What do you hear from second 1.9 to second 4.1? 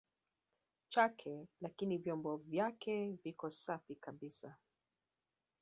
vyombo vyake viko safi